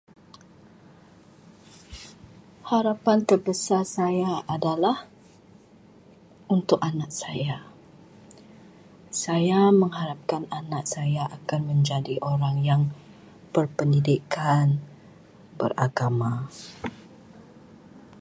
[2.73, 4.97] Harapan terbesar saya adalah
[6.55, 7.57] untuk anak saya.
[9.23, 12.81] Saya mengharapkan anak saya akan menjadi orang yang
[13.53, 14.65] berpendidikan,
[15.61, 16.33] beragama.